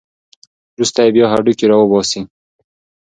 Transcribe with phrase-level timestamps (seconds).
[0.73, 2.21] وروسته یې بیا هډوکي راوباسي.